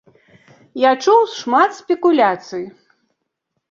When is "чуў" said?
1.05-1.21